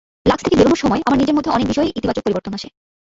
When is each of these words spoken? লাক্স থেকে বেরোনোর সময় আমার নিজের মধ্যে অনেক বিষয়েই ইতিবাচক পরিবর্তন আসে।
লাক্স 0.25 0.43
থেকে 0.43 0.57
বেরোনোর 0.57 0.81
সময় 0.83 1.01
আমার 1.05 1.19
নিজের 1.19 1.35
মধ্যে 1.35 1.53
অনেক 1.53 1.67
বিষয়েই 1.67 1.95
ইতিবাচক 1.95 2.23
পরিবর্তন 2.23 2.53
আসে। 2.53 2.67